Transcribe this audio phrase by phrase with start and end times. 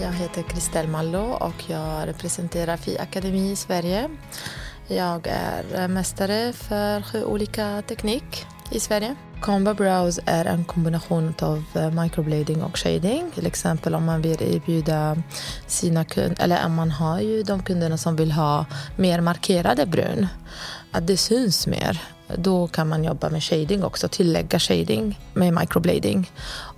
[0.00, 4.08] Jag heter Kristel Mallo och jag representerar Fi Akademi i Sverige.
[4.88, 9.16] Jag är mästare för sju olika teknik i Sverige.
[9.40, 13.30] Combo Browse är en kombination av eh, microblading och shading.
[13.34, 15.22] Till exempel om man vill erbjuda
[15.66, 20.26] sina kunder, eller om man har ju de kunderna som vill ha mer markerade brun,
[20.92, 22.02] att det syns mer.
[22.36, 26.30] Då kan man jobba med shading också, tillägga shading med microblading.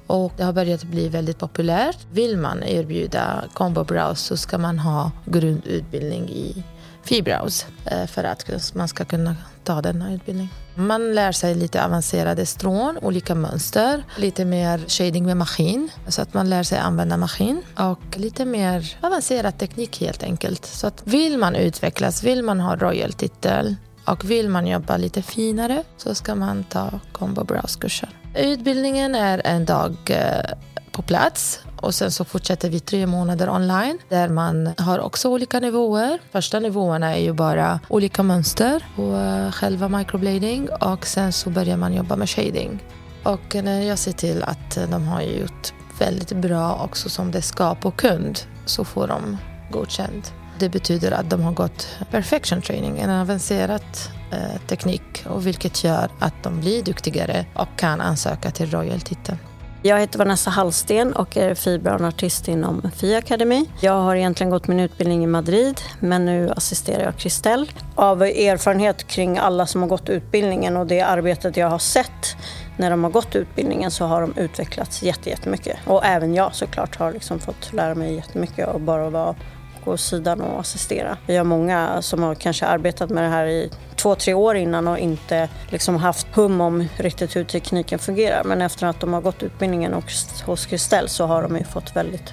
[0.06, 1.98] Och det har börjat bli väldigt populärt.
[2.12, 6.64] Vill man erbjuda combo browse så ska man ha grundutbildning i
[7.02, 10.48] Fibrows eh, för att man ska kunna ta denna utbildning.
[10.74, 16.34] Man lär sig lite avancerade strån, olika mönster, lite mer shading med maskin så att
[16.34, 20.66] man lär sig använda maskin och lite mer avancerad teknik helt enkelt.
[20.66, 23.76] Så att vill man utvecklas, vill man ha royal-titel
[24.10, 28.08] och vill man jobba lite finare så ska man ta Combo Browse-kursen.
[28.36, 30.56] Utbildningen är en dag eh,
[30.92, 35.60] på plats och sen så fortsätter vi tre månader online där man har också olika
[35.60, 36.18] nivåer.
[36.32, 41.76] Första nivåerna är ju bara olika mönster på eh, själva microblading och sen så börjar
[41.76, 42.82] man jobba med shading.
[43.22, 47.74] Och när jag ser till att de har gjort väldigt bra också som det ska
[47.74, 49.36] på kund så får de
[49.70, 50.32] godkänt.
[50.60, 53.82] Det betyder att de har gått perfection training, en avancerad
[54.32, 59.38] eh, teknik och vilket gör att de blir duktigare och kan ansöka till Royal-titeln.
[59.82, 63.66] Jag heter Vanessa Hallsten och är fibroartist inom FI Academy.
[63.80, 67.72] Jag har egentligen gått min utbildning i Madrid men nu assisterar jag Kristel.
[67.94, 72.36] Av erfarenhet kring alla som har gått utbildningen och det arbetet jag har sett
[72.76, 75.76] när de har gått utbildningen så har de utvecklats jättemycket.
[75.86, 79.34] Och även jag såklart har liksom fått lära mig jättemycket och bara vara
[79.84, 81.16] gå åt sidan och assistera.
[81.26, 84.88] Vi har många som har kanske arbetat med det här i två, tre år innan
[84.88, 88.44] och inte liksom haft hum om riktigt hur tekniken fungerar.
[88.44, 90.02] Men efter att de har gått utbildningen
[90.46, 92.32] hos Kristel så har de ju fått väldigt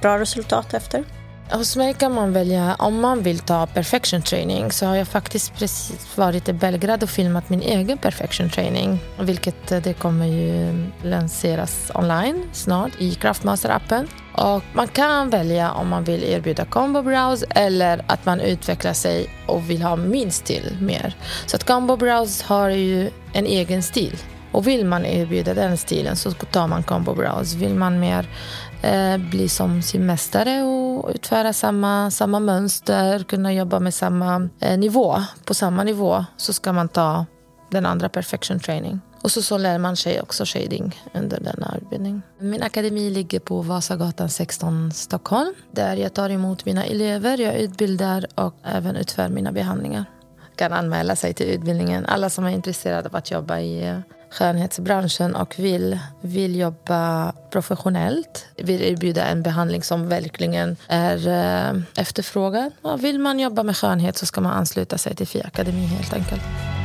[0.00, 1.04] bra resultat efter.
[1.50, 5.54] Hos mig kan man välja, om man vill ta perfection training så har jag faktiskt
[5.54, 8.98] precis varit i Belgrad och filmat min egen perfection training.
[9.20, 14.08] Vilket eh, det kommer ju lanseras online snart i Craftmaster-appen.
[14.32, 19.30] Och man kan välja om man vill erbjuda combo browse eller att man utvecklar sig
[19.46, 21.16] och vill ha min stil mer.
[21.46, 24.16] Så att combo browse har ju en egen stil.
[24.52, 27.56] Och vill man erbjuda den stilen så tar man combo browse.
[27.56, 28.28] Vill man mer
[28.82, 30.62] eh, bli som sin mästare
[30.98, 36.52] och utföra samma, samma mönster, kunna jobba med samma eh, nivå, på samma nivå, så
[36.52, 37.26] ska man ta
[37.70, 39.00] den andra perfection training.
[39.22, 42.22] Och så, så lär man sig också shading under denna utbildning.
[42.38, 48.26] Min akademi ligger på Vasagatan 16 Stockholm där jag tar emot mina elever, jag utbildar
[48.34, 50.04] och även utför mina behandlingar.
[50.56, 52.06] kan anmäla sig till utbildningen.
[52.06, 53.98] Alla som är intresserade av att jobba i eh,
[54.30, 58.46] skönhetsbranschen och vill, vill jobba professionellt.
[58.56, 62.72] Vill erbjuda en behandling som verkligen är eh, efterfrågad.
[62.82, 66.14] Och vill man jobba med skönhet så ska man ansluta sig till FI Akademi helt
[66.14, 66.77] enkelt.